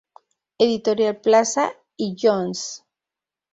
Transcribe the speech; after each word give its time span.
Editorial 0.57 1.17
Plaza 1.21 1.73
y 1.95 2.15
Jones. 2.19 2.83